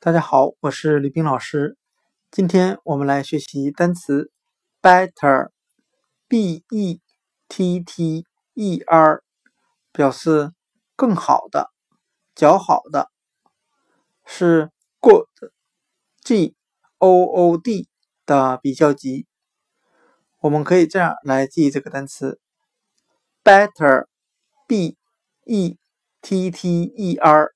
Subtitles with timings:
[0.00, 1.76] 大家好，我是吕冰老师。
[2.30, 4.30] 今天我们来学习单词
[4.80, 7.00] better，b e
[7.48, 8.24] t t
[8.54, 9.24] e r，
[9.90, 10.52] 表示
[10.94, 11.72] 更好的、
[12.32, 13.10] 较好的，
[14.24, 16.54] 是 good，g
[16.98, 17.88] o o d
[18.24, 19.26] 的比较级。
[20.38, 22.38] 我们可以这样来记这个单词
[23.42, 24.96] better，b
[25.44, 25.76] e
[26.22, 27.52] t t e r，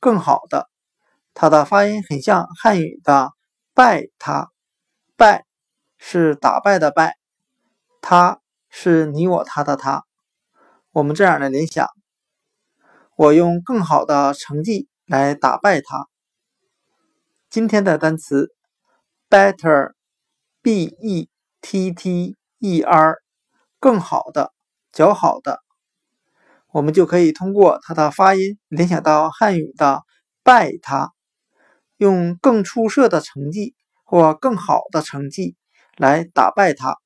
[0.00, 0.68] 更好的。
[1.40, 3.30] 它的发音很像汉语的
[3.72, 4.50] “败他”，
[5.16, 5.44] 败
[5.96, 7.14] 是打败的败，
[8.02, 10.02] 他是你我他的他。
[10.90, 11.86] 我们这样来联想：
[13.14, 16.08] 我用更好的成绩来打败他。
[17.48, 18.48] 今天的单词
[19.30, 21.28] better，b e
[21.60, 23.14] t t e r，
[23.78, 24.52] 更好的、
[24.90, 25.60] 较好的，
[26.72, 30.02] 我们就可以通过它的发音联想到汉语的
[30.42, 31.12] “败他”。
[31.98, 35.56] 用更出色的成绩或更好的成绩
[35.96, 36.96] 来打败它。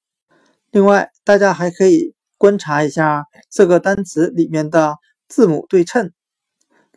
[0.70, 4.96] 另外，大家还可以观察一下这个单词里面的
[5.28, 6.12] 字母对称，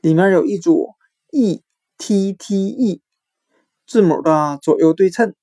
[0.01, 0.89] 里面有一组
[1.31, 1.63] e
[1.97, 3.01] t t e
[3.87, 5.33] 字母的左右对称。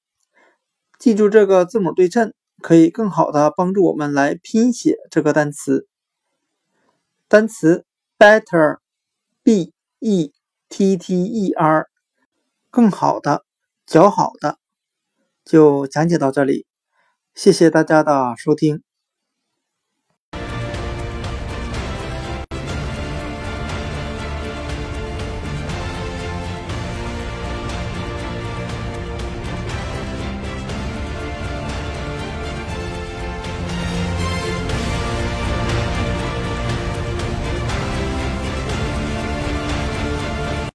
[0.98, 5.86] 记住这个字母对称，可以更好的帮助我们来拼写这个单词。
[7.28, 7.84] 单词
[8.18, 10.32] better，b e
[10.68, 11.91] t t e r。
[12.72, 13.44] 更好的，
[13.84, 14.56] 较好的，
[15.44, 16.66] 就讲解到这里，
[17.34, 18.82] 谢谢大家的收听。